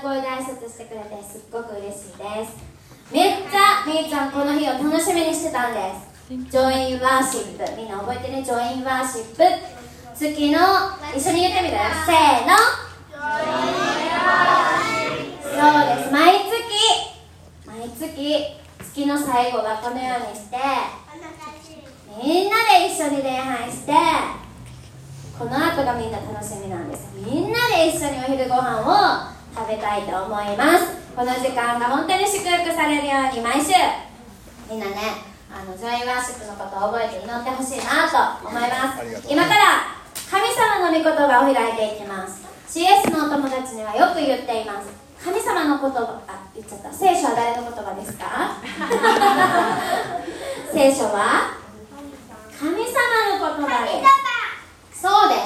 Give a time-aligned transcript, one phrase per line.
[0.00, 2.56] な声で挨拶してくれてすっごく嬉しいです。
[3.12, 6.32] めっちゃみーちゃんこの日を楽しみにしてたんです。
[6.50, 7.76] ジョインワーシップ。
[7.76, 8.42] みんな覚えてね？
[8.42, 9.42] ジョインワーシップ。
[10.16, 10.58] 月の
[11.14, 11.76] 一緒に言ってみる
[12.06, 12.56] せーの。
[15.44, 16.10] そうです。
[16.10, 16.56] 毎月。
[17.66, 18.08] 毎月
[18.80, 20.56] 月の最後がこのようにして。
[22.22, 23.92] みんなで一緒に礼拝して。
[25.38, 27.10] この後がみんな楽しみなんです。
[27.14, 30.86] みんなで一緒にお昼ご飯を食べたいと思います。
[31.14, 33.74] この時間が本当に祝福されるように毎週
[34.70, 34.96] みんなね
[35.52, 38.16] あのジョイワーシップのことを覚えて祈ってほしいなと
[38.48, 39.04] 思います。
[39.28, 39.56] 今から
[40.30, 42.40] 神様の御言葉を開いていきます。
[42.70, 44.88] CS のお友達にはよく言っています。
[45.22, 46.90] 神様の言葉あ言っちゃった。
[46.92, 48.56] 聖書は誰の言葉ですか？
[50.72, 51.52] 聖書は？
[52.58, 52.78] 神様
[53.36, 53.84] の言葉。
[53.84, 53.90] で
[54.94, 55.38] すそうです。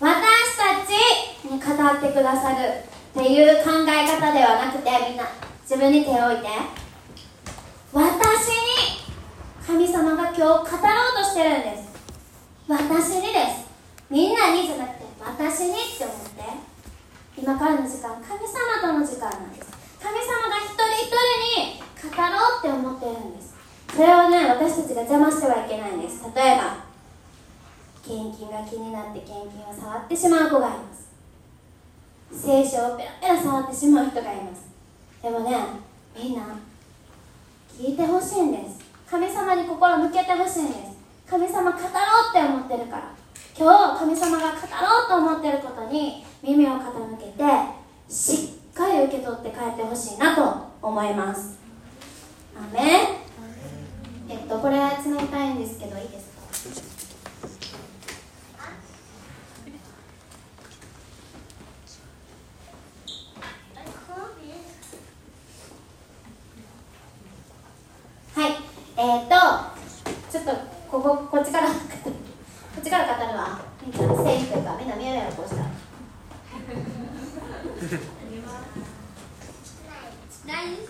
[0.00, 0.08] 私
[0.56, 0.88] たち
[1.50, 5.24] に語ってくださるっていう考え方ではなくてみんな
[5.62, 6.48] 自分に手を置いて。
[7.92, 9.02] 私に
[9.66, 11.90] 神様が今日語ろうとしてるんです。
[12.68, 13.66] 私にです。
[14.08, 16.70] みんなにじゃなくて私にって思って。
[17.36, 19.72] 今からの時間神様との時間なんです。
[20.00, 23.54] 神様が一人一人に語ろうって思ってるんです。
[23.92, 26.22] それをね私たちが邪魔してはいけないんです。
[26.34, 26.84] 例えば
[28.06, 31.09] 献金が気になって献金を触ってしまう子がいます。
[32.32, 34.68] 聖書をペラペラ触ってしまう人がいます。
[35.22, 35.56] でもね
[36.16, 36.42] みんな
[37.76, 38.78] 聞いてほしいんです。
[39.10, 40.78] 神様に心向けてほしいんです。
[41.28, 41.80] 神様語ろう
[42.30, 43.12] って思ってるから。
[43.58, 47.44] 今日神様が語ろうと思ってることに耳を傾けて
[48.08, 51.58] しっかり受け取って帰ってほしいなと思います。
[52.56, 52.80] アメ
[54.28, 56.29] えっとこれつなぎたいんですけどいいですか？
[69.00, 69.34] はいえー、っと
[70.30, 70.50] ちょっと
[70.90, 71.74] こここっちから こ
[72.78, 73.58] っちから語るわ。
[73.82, 75.70] みんなセーフというかみんな見えるやろこうしたら。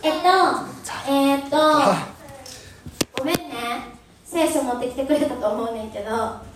[0.02, 0.28] えっと
[1.06, 1.56] えー、っと
[3.16, 4.00] ごめんね。
[4.24, 6.50] 聖書持ってきてくれたと思うねんけど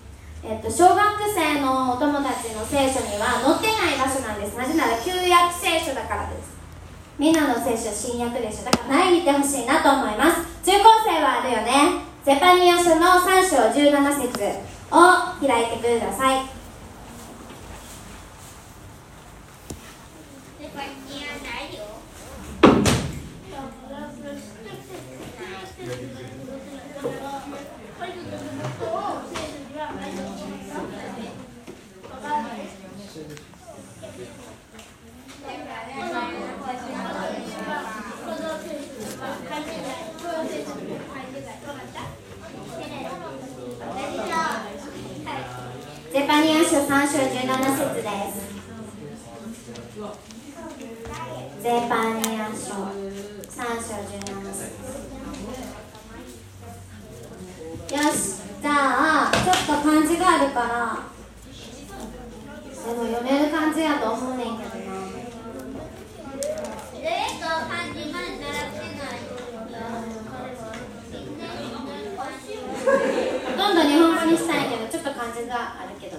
[0.46, 1.00] えっと、小学
[1.34, 4.56] 生のお友達の聖書には載ってない場所なんです。
[4.58, 6.53] なぜなら旧約聖書だからです
[7.18, 10.42] みんなの聖書新約でしょだから前見てほしいなと思います。
[10.64, 12.04] 中高生はあるよね。
[12.24, 16.64] ゼパニア書の3章17節を開いてください
[46.12, 47.20] ゼパニア書3章17
[47.76, 48.34] 節です
[51.60, 52.88] ゼパニア書
[53.44, 54.64] 3章17節
[57.94, 61.14] よしじゃあちょっと漢字があるから。
[62.84, 64.84] でも読める感じやと思うねんけどな。
[72.84, 76.18] ほとんどん日本語にしたいけどちょっと漢字があるけど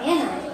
[0.00, 0.44] 見えない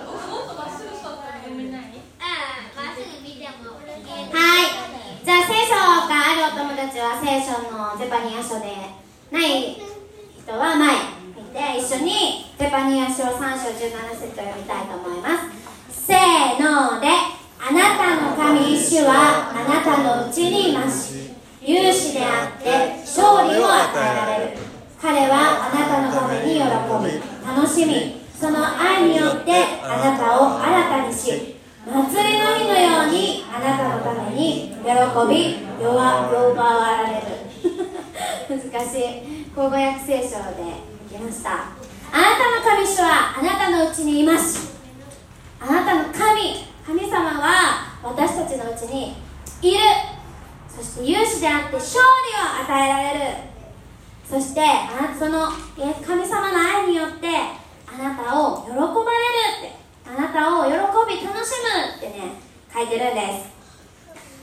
[4.33, 7.61] はいじゃあ聖書があるお友達は聖書
[8.41, 8.65] のゼパニア書で
[9.31, 9.77] ない
[10.43, 10.95] 人は前
[11.37, 15.29] 見て一緒にゼパニア書3章17節を読みたいと思いま
[15.91, 16.07] す。
[16.07, 16.17] せー
[16.59, 17.09] ので
[17.61, 21.31] あなたの神主はあなたのうちにいます。
[21.63, 24.59] 勇士であって勝利を与えられる。
[25.01, 31.57] 彼はあなたのために喜び楽しみその愛によってあなたを新たにし
[31.87, 34.89] 祭りの日のようにあなたのために喜
[35.29, 37.20] び弱弱わられる。
[38.51, 40.35] 難しい口語訳聖書で
[41.13, 41.51] 書きました。
[41.53, 44.77] あなたの神主はあなたのうちにいます。
[45.61, 49.15] あなたの神神様は私たちのうちに
[49.63, 49.79] いる。
[50.69, 53.37] そして勇士であって勝利を与えられる。
[54.29, 55.49] そしてあなその
[56.05, 57.29] 神様の愛によって
[57.87, 58.89] あなたを喜ばれる
[59.69, 59.81] って。
[60.11, 62.33] あなたを喜び楽しむってね
[62.75, 63.49] 書いてるんです、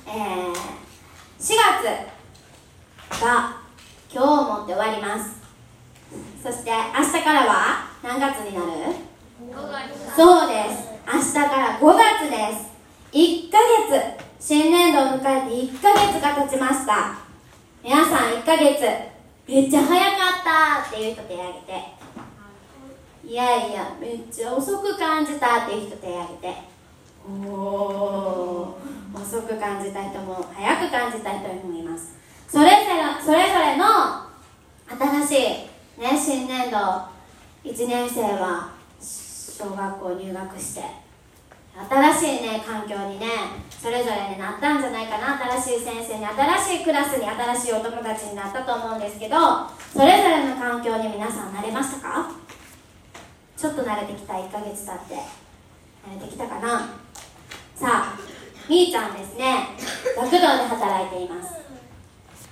[0.07, 1.55] えー、4
[3.09, 3.66] 月が
[4.09, 5.41] 今日をもって終わります。
[6.41, 8.67] そして明日からは何月になる？
[10.15, 10.87] そうです。
[11.05, 12.71] 明日から5月です。
[13.11, 13.57] 1ヶ
[13.89, 14.27] 月。
[14.39, 17.15] 新年度を迎えて1ヶ月が経ちました。
[17.83, 18.81] 皆さん1ヶ月
[19.47, 21.73] めっちゃ早かったっていう人手挙げて。
[23.25, 26.77] いやいやめっちゃ遅く感じたっていう人手挙げて。
[27.29, 28.77] おお
[29.13, 32.15] 遅く感じた人も早く感じた人もいます
[32.47, 33.85] それぞれそれぞれの
[34.89, 35.31] 新し
[35.97, 36.77] い、ね、新年度
[37.63, 38.71] 1年生は
[39.01, 40.81] 小学校入学して
[41.89, 43.27] 新しいね環境にね
[43.69, 49.35] それぞれになったんじゃないかな新しい先生に新しいクラスに新しいお友達になったと思うんですけど
[49.93, 52.31] それぞれの環境に皆さん慣れましたか？
[53.57, 55.15] ちょっと慣れてきた1ヶ月経って
[56.07, 56.95] 慣れてきたかな？
[57.75, 58.19] さあ
[58.69, 59.67] みーちゃんですね。
[60.15, 61.66] 学童で働いています。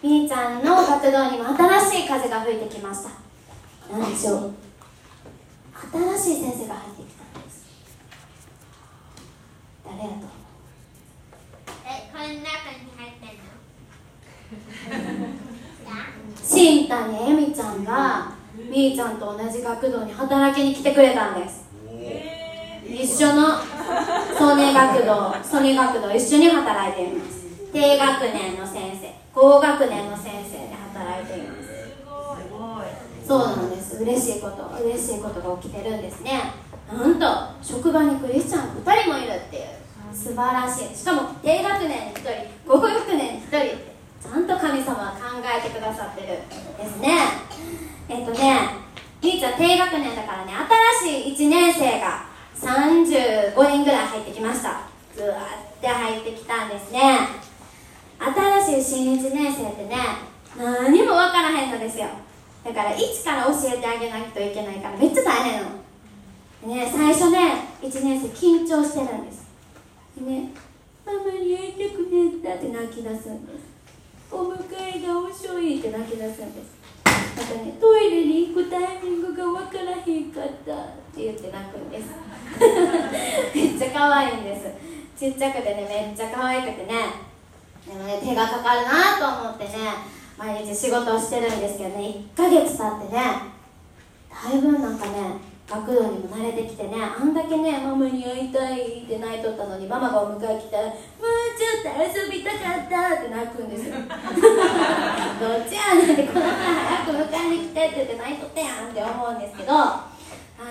[0.06, 3.10] みーちゃんの学童にも新しい風が吹いてきました。
[3.92, 4.54] 何でしょう？
[5.92, 7.66] 新しい先生が入ってきたんです。
[9.84, 10.28] 誰やと思う？
[11.88, 12.46] え、この中に
[12.96, 13.42] 入ってん
[15.90, 15.90] の？
[16.44, 21.66] 新谷恵美ちゃんがみーちゃんと同じ学童に働きに来てくれたんです。
[22.88, 23.57] 一緒の
[24.38, 27.44] 曽根学童曽根学童一緒に働いています。
[27.74, 29.05] 低学年の先生
[29.36, 31.68] 高学年の先生で働いています。
[33.28, 34.02] そうなんです。
[34.02, 36.54] 嬉しいこと嬉しいことが起きてるんですね。
[36.88, 37.26] なんと
[37.62, 39.66] 職場にクリスチャン2人もいるっていう。
[40.14, 40.96] 素晴らしい。
[40.96, 42.32] しかも低学年に1人。
[42.66, 43.58] 高学年に1人。
[43.58, 46.28] ってちゃんと神様は考えてくださってる。
[46.78, 47.18] ですね。
[48.08, 48.70] えっとね
[49.22, 50.54] みーちゃん低学年だからね
[51.04, 54.88] 新しい1年生が35人ぐらい入ってきました。
[55.14, 57.44] ずわって入ってきたんですね。
[58.20, 59.96] 新しい新1年生ってね
[60.58, 62.08] 何も分からへんのですよ。
[62.64, 66.76] だから一から教えてあげないといけないからめっちゃ大変なの。
[66.76, 69.46] ね最初ね1年生緊張してるんです。
[70.22, 70.52] ね
[71.06, 73.66] ママに会いたくねったって泣き出すんです
[74.32, 74.58] お迎
[74.96, 76.76] えが遅いって泣き出すんです。
[77.38, 82.10] またねトイレに行くタイミングが分からへんかったって言って泣くんです。
[83.54, 84.62] めっちゃ可愛いんです。
[85.20, 86.94] ちっちゃくてねめっちゃ可愛くてね
[87.88, 89.72] でもね手がかかるなと思ってね
[90.38, 93.22] 毎日仕事をしてるんですけどね1ヶ月経ってね
[94.30, 100.98] だいぶなんかね学童にも慣れてきてねあんだけねママに会いたいって泣いとったのにママがお迎え来たらもう
[101.58, 103.96] ちょっと遊びたかったって泣くんですよ。
[104.06, 104.10] どっ
[105.68, 110.06] ちやねんってこの前早く迎えに来てって言って泣いとったやんって思うんですけどだ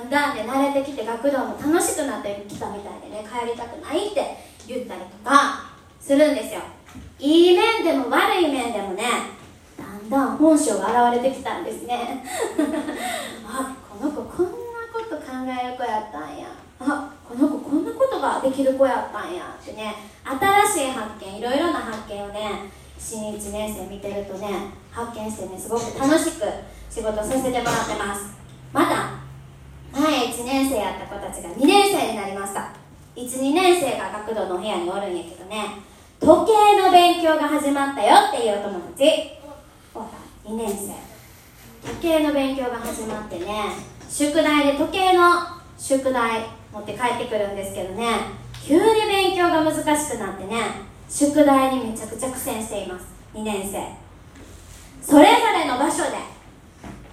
[0.06, 4.38] んだんね慣れてきて学童も楽しくなってきたみたいでね帰りたくないって
[4.68, 5.70] 言ったりとか
[6.00, 6.60] するんですよ
[7.18, 9.04] いい面でも悪い面でもね
[9.78, 12.24] だんだん本性が現れてきたんですね。
[13.46, 14.52] あこの子こんな
[14.92, 16.46] こと考える子やったんや。
[16.80, 19.56] あこの子こんなことができる子やったんや。
[19.58, 19.94] ってね
[20.24, 24.48] 新しい発見いろいろな発見をね新1年生見てるとね
[24.90, 26.44] 発見してねすごく楽しく
[26.90, 28.34] 仕事させてもらってます。
[28.72, 29.24] また
[29.98, 32.70] 前1年生やった子たちが2年生になりました。
[33.16, 39.04] 12年生が学童の部屋におるんやけどね時計の勉強が始まったよっていうお友達
[40.44, 40.94] 2年生。
[41.86, 43.46] 時計の勉強が始まってね
[44.08, 45.30] 宿題で時計の
[45.78, 48.06] 宿題持って帰ってくるんですけどね
[48.62, 50.56] 急に勉強が難しくなってね
[51.08, 53.06] 宿題にめちゃくちゃ苦戦しています。
[53.34, 53.78] 2年生。
[55.02, 56.16] それぞれの場所で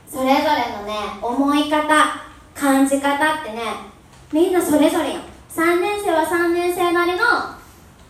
[0.10, 1.88] それぞれのね思い方
[2.56, 3.62] 感じ方ってね
[4.32, 5.20] みんなそれぞれよ。
[5.50, 7.18] 3年生は3年生なりの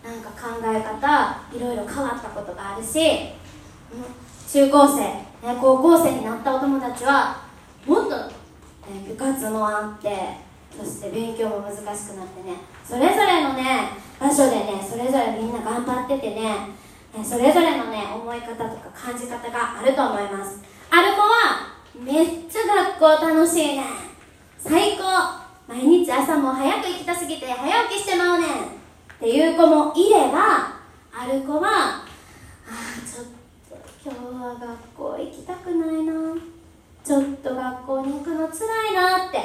[0.03, 3.34] なんか考え方いろいろ変わったことがあるし、
[4.51, 5.03] 中高生、
[5.60, 7.41] 高校生になったお友達は
[7.86, 8.15] もっと、
[9.08, 10.10] 部活もあって
[10.77, 11.96] そして勉強も難しくなっ
[12.27, 13.89] てねそれぞれのね
[14.20, 16.55] 場所でねそれぞれみんな頑張っててね
[17.24, 20.60] それぞれのね思い方とか感じ方があると思います。
[20.89, 23.84] ある子はめっちゃ学校楽しいね
[24.58, 25.03] 最高。
[25.67, 28.81] 毎日朝も早く行きたすぎて早起きしてまうねん。
[29.22, 30.82] っていう子もいれば
[31.13, 32.01] ある子はあ
[32.66, 33.25] あちょっ
[33.70, 36.13] と今日は学校行きたくないな。
[37.06, 39.38] ちょっと学校に行くのつらいなって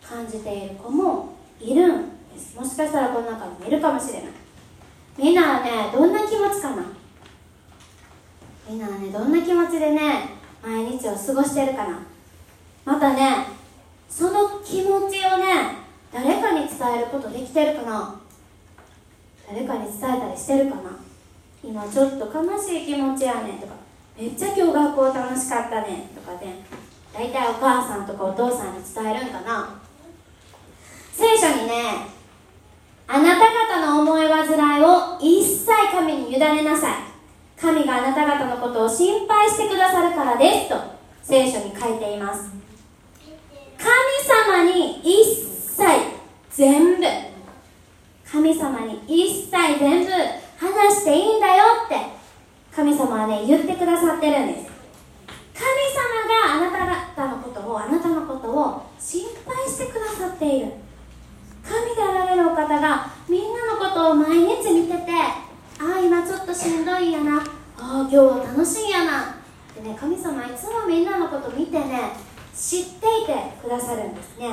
[0.00, 2.56] 感じている子もいるんです。
[2.56, 4.30] もしかしたらこの中にもいるかもしれない。
[5.18, 6.84] みんなはねどんな気持ちかな？
[8.70, 10.28] みんなはねどんな気持ちでね
[10.62, 12.06] 毎日を過ごしてるかな？
[12.84, 13.46] またね
[14.08, 15.74] その気持ちをね
[16.12, 18.20] 誰かに伝えることできてるかな？
[19.50, 20.90] 誰かに伝えたりしてるかな？
[21.64, 23.74] 今ちょっと悲しい気持ちやねんとか。
[24.16, 26.64] めっちゃ今日学校楽しかったねんとかね
[27.14, 29.80] 大体お母さんとかお父さんに伝えるんかな。
[31.12, 32.06] 聖書にね
[33.06, 36.94] あなた方の思い煩いを一切神に委ねなさい。
[37.58, 40.76] 神があなた方のことを心配してくださるからですと
[41.22, 42.50] 聖書に書いています。
[43.78, 43.88] 神
[44.50, 45.82] 様に一切
[46.50, 47.06] 全部
[48.30, 50.10] 神様に一切全部
[50.58, 51.96] 話していいんだよって
[52.74, 54.66] 神様はね言ってくださってるんです。
[55.54, 55.64] 神
[55.96, 60.72] 様があなた方のことをあなたのことを心配してくださっている。
[61.64, 67.38] 神であられるお方がみんなのことを毎日見ててああ今ちょっとしんどいやな。
[67.38, 67.44] あ
[67.78, 69.30] あ今日は楽しいやな。
[69.30, 72.12] ってね神様いつもみんなのこと見てね
[72.54, 74.48] 知っていてくださるんですね。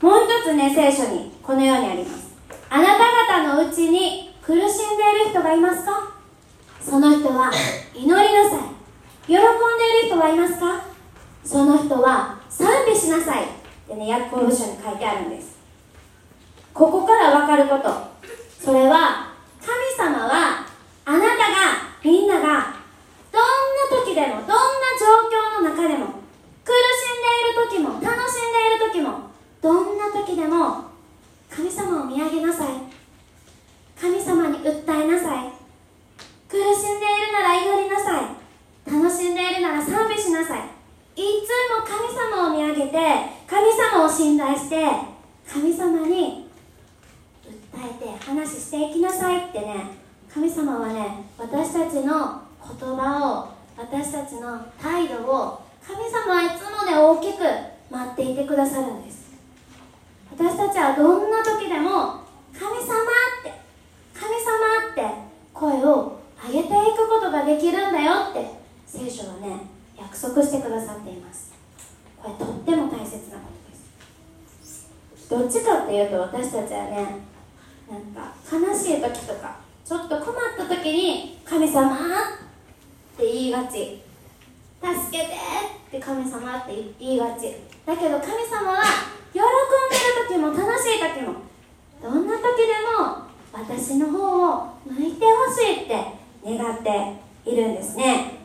[0.00, 2.31] もう一つね聖書にこのようにあります。
[2.70, 6.12] あなた方のうちに苦しんでいる人がいますか？
[6.80, 7.50] その人は
[7.94, 8.16] 祈りな
[8.50, 8.60] さい。
[9.26, 10.84] 喜んでいる人はいますか？
[11.44, 13.44] その人は賛美しなさい。
[13.44, 13.46] っ
[13.88, 15.58] てねヤコブ書に書いてあるんです。
[16.74, 17.90] ここから分かること。
[18.58, 20.66] それは神様は
[21.04, 21.36] あなたが
[22.02, 24.52] みんながどんな時でもどんな
[24.98, 26.06] 状況の中でも
[26.64, 29.30] 苦しんでいる時も楽しんでいる時も
[29.60, 30.91] どんな時でも
[31.54, 32.68] 神様を見上げなさい。
[34.00, 35.52] 神様に訴えなさい。
[36.48, 38.90] 苦しんでいるなら祈りなさい。
[38.90, 40.60] 楽しんでいるなら賛美しなさい。
[41.14, 42.98] いつも神様を見上げて
[43.46, 44.76] 神様を信頼して
[45.46, 46.48] 神様に
[47.44, 49.90] 訴えて話していきなさいってね。
[50.32, 57.44] 神様はね私たちの言葉を私たちの態度を神様はいつもね大きく
[57.90, 59.21] 待っていてくださるんです。
[60.42, 62.18] 私たちはどんな時でも
[62.50, 63.52] 神様って
[64.12, 65.00] 神様って
[65.54, 68.44] 声を上げていくことができるんだよって
[68.84, 69.60] 聖書はね
[69.96, 71.52] 約束してくださっています。
[72.20, 73.76] これとっても大切なことで
[74.66, 74.90] す。
[75.30, 77.18] どっちかっていうと私たちはね
[77.88, 81.98] なんか悲しい時とかちょっと困った時に神様っ
[83.16, 84.02] て言いがち。
[84.82, 87.54] 助けてって神様って言いがち。
[87.86, 88.82] だけど神様は
[89.32, 91.34] 喜んでる時も楽しい時も
[92.02, 95.94] どんな時でも私の方を向いてほしいって
[96.44, 98.38] 願っているんですね。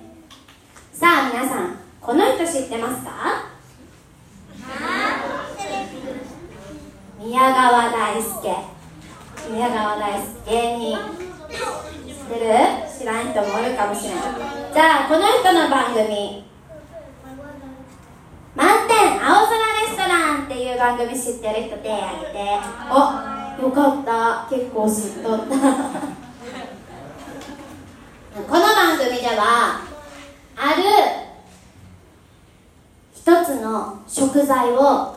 [0.94, 3.12] さあ皆さんこの人知ってますか？
[7.20, 8.78] 宮川大輔。
[9.50, 10.98] 宮川大輔芸人
[12.28, 12.46] ってる
[12.92, 14.24] 知らん人もおるかもしれない
[14.74, 16.44] じゃあこの人の番組
[18.54, 22.40] 満点青空レストランっていう番組知ってる人手挙げて
[22.92, 25.56] およかった結構知っとった。
[28.38, 29.82] この番組では
[30.56, 30.84] ある
[33.16, 35.16] 一つの食材を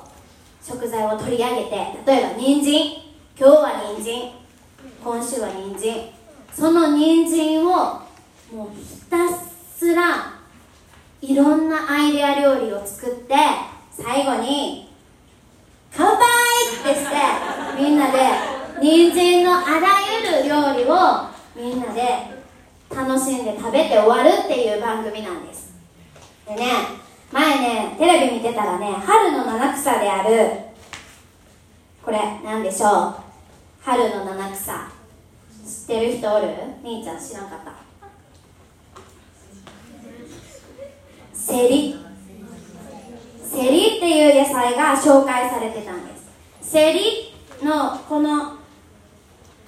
[0.63, 1.77] 食材を取り上げて
[2.07, 2.93] 例えば人参
[3.39, 4.33] 今日は人参
[5.05, 6.20] 今週は人参。
[6.55, 7.71] その人参を
[8.53, 9.17] もうひた
[9.79, 10.35] すら
[11.23, 13.35] いろんなアイデア料理を作って
[13.91, 14.91] 最後に
[15.97, 16.17] 乾杯
[16.93, 17.17] ってして
[17.83, 18.19] みんなで
[18.81, 19.89] 人参のあら
[20.23, 22.03] ゆる料理をみんなで
[22.95, 25.73] 楽しんで食べて終わるっていう番組なんです。
[26.47, 26.67] でね
[27.33, 30.51] 前ねテレビ見てたらね春の七草である
[32.03, 33.15] これ何でしょう？
[33.83, 35.00] 春の七草。
[35.71, 36.49] 知ってる人おる？
[36.83, 37.73] みーちゃん知らんかった。
[41.33, 41.97] セリ。
[43.45, 46.17] セリっていう野菜が紹介されてたんで
[46.61, 46.71] す。
[46.73, 47.33] セリ
[47.65, 48.57] のこの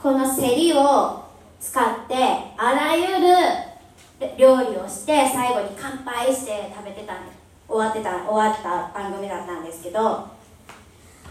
[0.02, 1.24] このセリを
[1.60, 2.14] 使って
[2.56, 7.32] あらゆる料理をして最後に乾杯して食べてたんで
[7.68, 10.26] 終わってた終わった番組だったんですけど。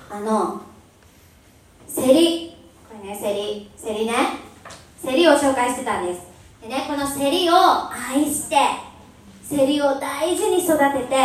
[0.10, 0.62] あの
[1.88, 2.56] セリ。
[2.90, 3.70] これねセリ。
[3.76, 4.14] セリね。
[5.04, 6.22] セリを紹介してたんです。
[6.62, 7.54] でねこのセリを
[7.92, 8.56] 愛して
[9.44, 11.16] セリを大事に育てて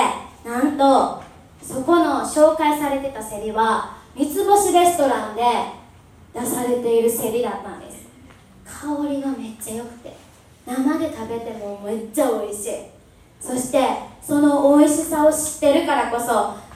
[0.49, 1.23] なんと
[1.63, 5.43] そこの紹介されてたセリは三つ星レストランで
[6.33, 8.07] 出されているセリだったんです。
[8.65, 10.17] 香りがめっちゃ良くて
[10.67, 12.73] 生で食べてもめっちゃ美味しい。
[13.39, 13.87] そして
[14.23, 16.27] その美味しさを知ってるからこそ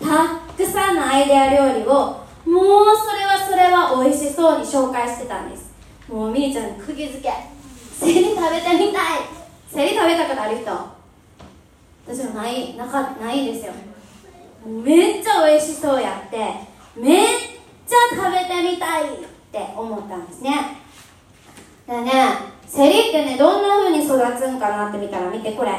[0.05, 5.70] たくさんのアイデア料理をもうそれはそれは美味しそうに紹介してたんです。
[6.11, 7.31] もうみーちゃん釘付け。
[7.93, 9.21] セリ食べてみたい。
[9.69, 10.71] セリ食べたことある人。
[12.07, 13.73] 私もないなかないですよ。
[14.67, 16.37] めっちゃ美味しそうやって。
[16.97, 17.29] めっ
[17.87, 19.09] ちゃ食べてみたいっ
[19.53, 20.79] て思ったんですね。
[21.87, 22.13] でね
[22.67, 25.71] セリってねどんな風に育つんかなって見たら見てこれ。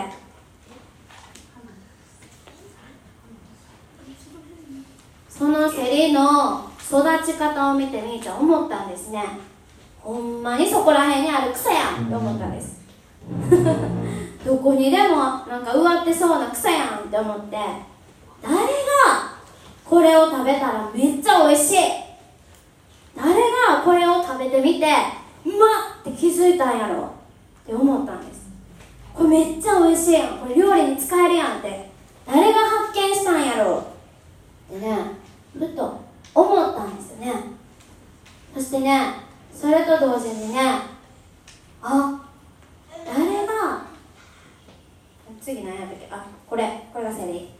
[5.28, 9.51] そのセリの育ち方を見てみーちゃん思ったんですね。
[10.04, 12.82] ほんまにそこら辺にある草やんって思ったんです。
[14.46, 15.16] どこにでも
[15.48, 17.58] なんか植わってそうな草やんって思って。
[18.42, 18.62] 誰が
[19.86, 21.78] これを食べたらめっちゃ美味しい。
[23.16, 24.88] 誰がこれを食べてみて
[25.46, 25.66] うま
[26.02, 27.08] って気づいたんやろっ
[27.66, 28.50] て思ったんです。
[29.14, 30.38] これめっちゃ美味しいやん。
[30.40, 31.92] これ料理に使えるやんって。
[32.26, 33.84] 誰が発見したんやろ
[34.70, 34.98] ってね
[35.54, 36.02] ふと
[36.34, 37.34] 思ったんですよね。
[38.54, 40.60] そしてねそれと同時にね
[41.82, 42.22] あ
[43.06, 43.86] 誰が
[45.42, 46.08] 次何やったっけ？
[46.12, 47.52] あこれこれがセリ。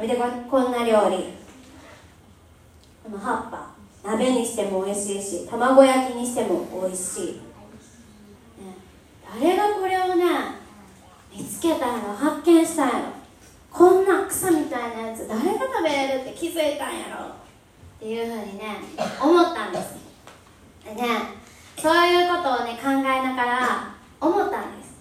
[0.00, 1.34] 見てここんな料理。
[3.04, 3.74] この葉っぱ。
[4.04, 7.26] 鍋にしても美味しいし卵焼きにしても美味しい、
[8.62, 8.74] ね、
[9.40, 10.24] 誰がこれをね
[11.34, 13.00] 見つけたんやろ発見したんやろ
[13.70, 17.43] こんな草みたいなやつ誰が食べれるって気づいたんやろ？
[17.96, 18.76] っていうふうにね
[19.22, 19.94] 思ったんです。
[20.84, 21.08] でね
[21.78, 24.94] そういうことをね考えながら思ったんです。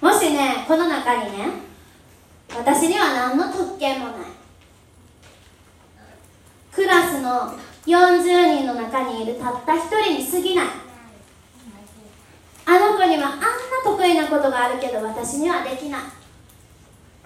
[0.00, 1.48] もしねこの中にね
[2.56, 4.16] 私には何の特権もない。
[6.72, 7.54] クラスの
[7.86, 10.66] 40人の中にいるたった1人に過ぎない。
[12.66, 13.46] あの子にはあんな
[13.84, 16.00] 得意なことがあるけど私にはできない。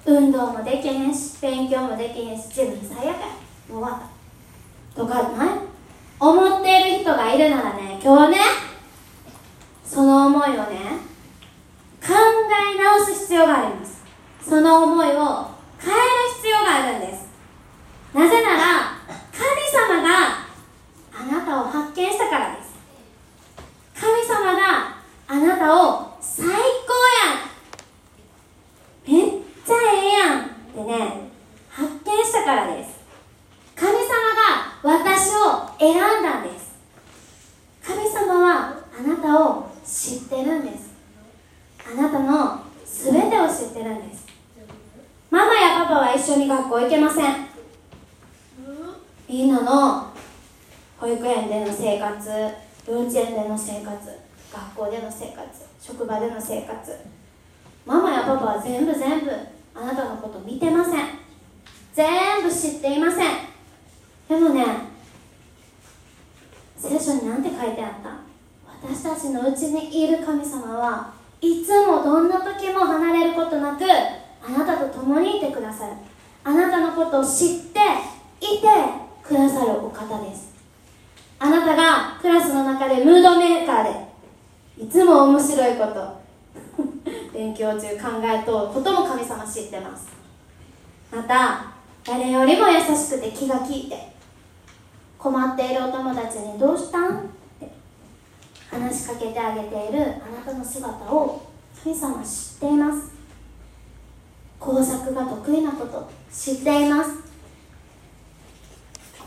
[0.06, 3.26] 運動もできへんし勉強もできへんし自分最悪や。
[3.68, 4.13] もう終わった。
[4.94, 5.48] とかない？
[6.20, 8.38] 思っている人がいるならね今日ね
[9.84, 10.78] その思いをね
[12.00, 12.12] 考
[12.76, 14.04] え直す必要があります。
[14.42, 15.10] その思いを
[15.80, 16.00] 変える
[16.36, 17.26] 必要があるんです。
[18.12, 18.60] なぜなら
[19.32, 20.08] 神様が
[21.12, 22.74] あなたを発見したからです。
[24.00, 24.96] 神様が
[25.26, 27.34] あなたを最高や
[29.02, 29.12] ん。
[29.12, 29.30] めっ
[29.66, 31.30] ちゃええやんってね
[31.70, 32.93] 発見したからです。
[34.84, 36.74] 私を選んだんです。
[37.82, 40.90] 神様はあなたを知ってるんです。
[41.90, 44.26] あなたの全てを知ってるんです。
[45.30, 47.46] ママやパパは一緒に学校行けません。
[49.26, 50.12] みんなの
[50.98, 52.28] 保育園での生活
[52.86, 53.96] 幼稚園での生活
[54.52, 55.48] 学校での生活
[55.80, 56.94] 職場での生活。
[57.86, 59.30] ママやパパは全部全部
[59.74, 60.94] あなたのこと見てません。
[61.94, 63.53] 全部知っていません。
[64.28, 64.64] でもね
[66.76, 68.24] 聖書に何て書いてあった？
[68.86, 73.84] 私たちのうちにいる神様はいつもどんな時も離れることなく
[74.46, 75.92] あなたと共にいてくださる。
[76.46, 77.80] あなたのことを知って
[78.40, 78.66] いて
[79.22, 80.52] くださるお方です。
[81.38, 86.20] あなたがクラスの中でムードメーカーでいつも面白いこと
[87.32, 90.08] 勉強中考えとことも神様知ってます。
[91.10, 91.66] また
[92.04, 94.13] 誰よりも優しくて気が利いて
[95.24, 97.22] 困っているお友達に「どうしたん?」っ
[97.58, 97.72] て
[98.70, 101.40] 話しかけてあげているあなたの姿を
[101.82, 103.14] 神様知っています。
[104.60, 107.10] 工作が得意なこと知っています。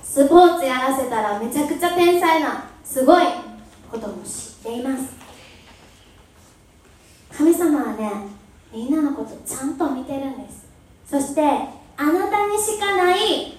[0.04, 3.24] スポーツやらせたらめちゃくちゃ天才なすごい
[3.92, 5.16] ことも知っています。
[7.36, 8.12] 神様はね
[8.72, 10.68] みんなのことちゃんと見てるんです。
[11.10, 13.57] そしてあなたにしかない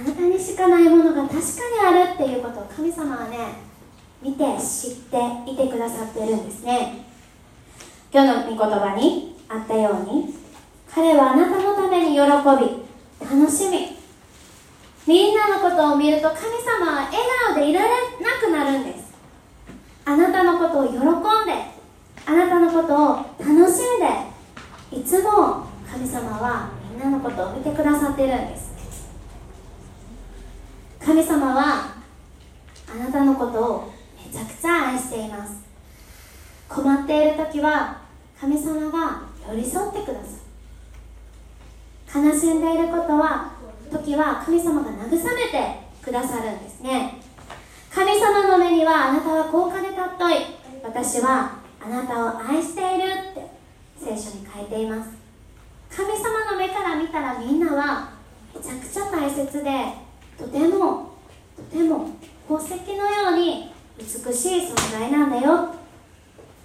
[0.00, 1.38] あなたにしかないものが確か
[1.92, 3.36] にあるっていうことを神様はね
[4.22, 7.04] 見て知っていてくださってるんですね。
[8.10, 10.34] 今日の御言葉にあったように
[10.90, 12.24] 彼はあなたのために喜び
[13.20, 13.94] 楽しみ。
[15.06, 17.18] みんなのことを見ると神様は笑
[17.54, 19.12] 顔でいられなくなるんです。
[20.06, 21.06] あなたのことを喜んで
[22.24, 28.69] あなたのことを楽しんでいつも神様はみんなのことを見てくださってるんです。
[31.10, 31.96] 神様は
[32.88, 33.92] あなたのことを
[34.24, 35.54] めちゃくちゃ愛しています。
[36.68, 38.02] 困っている時は
[38.40, 40.28] 神様が寄り添ってくださ
[42.22, 42.24] い。
[42.24, 43.50] 悲しんでいることは
[43.90, 45.18] 時は神様が慰め
[45.48, 47.20] てくださるんですね。
[47.92, 50.34] 神様の目にはあなたは高価で尊い。
[50.84, 53.50] 私はあなたを愛しているって
[53.98, 55.10] 聖書に書いています。
[55.90, 58.12] 神様の目から見たらみんなは
[58.54, 60.08] めちゃくちゃ大切で
[60.40, 61.12] とても
[61.54, 62.08] とても
[62.48, 65.74] 宝石のように美しい存在なんだよ。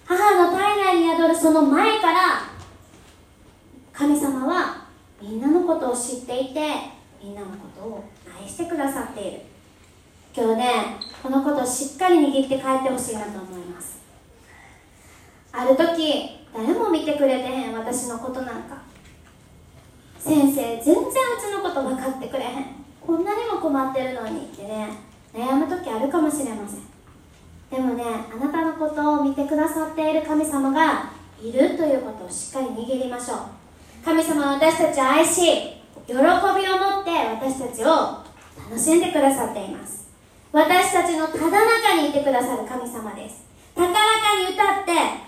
[0.05, 2.43] 母の体内に宿るその前から
[3.91, 4.85] 神様は
[5.21, 6.61] みんなのことを知っていて
[7.21, 8.03] みんなのことを
[8.41, 9.41] 愛してくださっている。
[10.33, 13.99] 今日ねこのことをしっかり握って帰ってほしいなと思います。
[15.51, 18.83] ある時誰も見てくれてへん私のことなんか。
[20.17, 22.85] 先生全然うちのこと分かってくれへん。
[23.06, 24.89] こんなにも困ってるのにってね
[25.34, 26.80] 悩む時あるかもしれません。
[27.70, 33.38] でもねあなたのことを見てくださっている神様がいるということをしっかり握りましょう。
[34.04, 35.41] 神様は私たちを愛し
[36.08, 36.34] 喜びを持っ
[37.04, 37.88] て私たちを
[38.70, 40.08] 楽しんでくださっています。
[40.52, 43.44] 私たちのただ中にいてくださる神様です。
[43.76, 44.00] 高らか
[44.39, 45.26] に歌って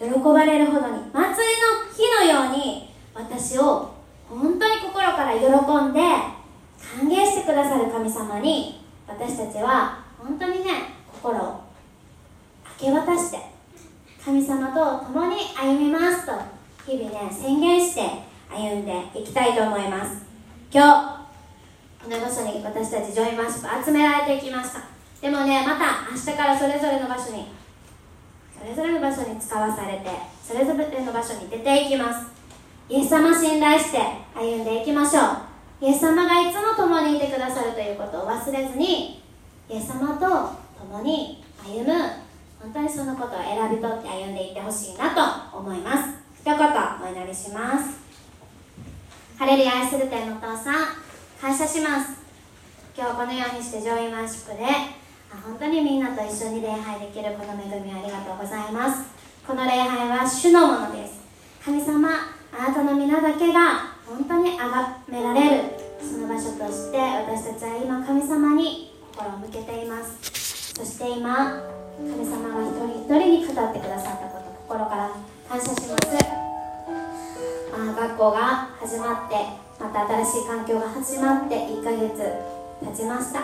[0.00, 3.94] 喜ばれるほどに祭りの日のように私を
[4.28, 6.00] 本当に心から喜んで
[6.98, 11.60] 歓迎してくださる神様に私たちは本当にね心を
[12.80, 13.38] 明け渡して
[14.24, 16.32] 神様と共に歩みますと
[16.86, 18.02] 日々ね宣言して
[18.50, 20.24] 歩んでいきたいと思います。
[20.72, 21.24] 今日
[22.04, 24.80] この場所に私たちジョイマンシップ集められていきました。
[25.20, 27.46] でもねまた明日からそれぞれの場所に
[28.58, 30.10] それぞれの場所に使わされて
[30.42, 32.26] それぞれの場所に出ていきます。
[32.88, 33.98] イエス様信頼して
[34.34, 35.53] 歩んでいきましょう。
[35.80, 39.22] イエス様がいつも共にいてくださるということを忘れずに
[39.68, 40.28] イエス様と
[40.78, 41.92] 共に歩む
[42.60, 46.14] 本当にそのことを選び取って歩んでいってほしいなと思います。
[46.40, 48.00] 一言お祈りします。
[49.38, 50.74] ハレルヤ愛する天のお父さん
[51.40, 52.14] 感謝します。
[52.96, 54.64] 今日このようにして上位マンシップで
[55.42, 59.04] 本当にみんなと一緒に礼拝できるこの恵みありがとうございます。
[59.46, 61.20] この礼拝は主のものです。
[61.64, 62.08] 神様
[62.56, 65.64] あなたの皆だけが本当に崇められる
[66.00, 70.74] その場所として私たちは今神様に心を向けています。
[70.74, 71.62] そして今
[71.96, 75.10] 神様が一人一人に語ってくださったこと心から
[75.48, 76.18] 感謝します。
[77.76, 79.36] あ学校が始まって
[79.80, 82.18] また新しい環境が始まって1ヶ月
[82.84, 83.40] 経ちました。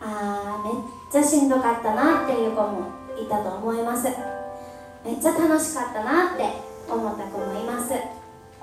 [0.00, 0.74] あめっ
[1.12, 2.88] ちゃしんどかったなっていう子も
[3.20, 4.08] いたと思います。
[5.04, 6.44] めっちゃ楽しかったなって
[6.88, 8.19] 思った子もいます。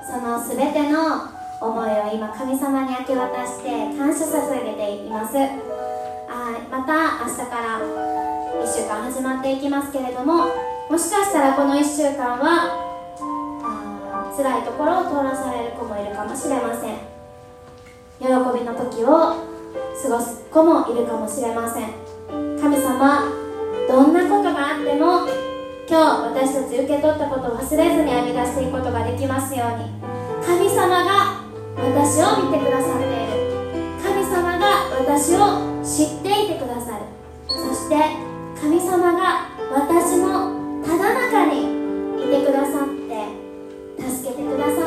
[0.09, 1.27] その全ての
[1.59, 5.35] 思いを今神様に明け渡して感謝捧げています。
[6.29, 10.45] あまた明日から1週間始まっていきますけれども
[10.89, 12.85] もしかしたらこの1週間は
[14.35, 16.95] 辛いところを通らされる子もいるかもしれません。
[18.19, 18.31] 喜び
[18.65, 21.89] の時を過ごす子もいるかもしれません。
[22.59, 23.23] 神様
[23.87, 25.46] どんなことがあっても
[25.89, 26.03] 今日
[26.35, 29.87] 私たち受け取ったことを忘れずに編み出していくことができますように。
[30.45, 31.47] 神様が
[31.79, 33.47] 私を見てくださっている。
[34.03, 37.05] 神様が私を知っていてくださる。
[37.47, 37.95] そして
[38.59, 41.71] 神様が私のただ中に
[42.19, 43.23] いてくださって
[43.97, 44.86] 助けてくださる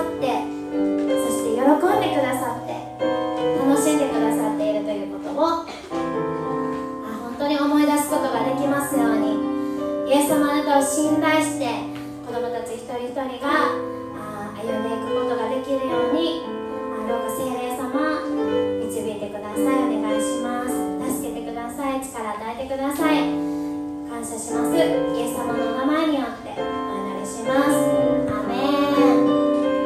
[10.11, 11.67] イエス様あなたを信頼して
[12.27, 13.79] 子どもたち一人一人が
[14.19, 16.43] あ歩んでいくことができるように
[17.07, 19.63] どうか聖霊様導いてください。
[19.63, 20.75] お願いします。
[21.17, 22.01] 助けてください。
[22.01, 23.19] 力与えてください。
[24.11, 24.75] 感謝します。
[24.75, 26.63] イエス様の名前によってお
[27.07, 27.71] 祈りします。
[28.35, 29.40] アメン。